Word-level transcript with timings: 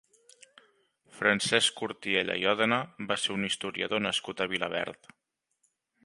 Francesc 1.17 1.75
Cortiella 1.81 2.37
i 2.43 2.47
Òdena 2.53 2.79
va 3.11 3.17
ser 3.25 3.35
un 3.35 3.45
historiador 3.49 4.03
nascut 4.07 4.41
a 4.41 4.47
Vilaverd. 4.55 5.13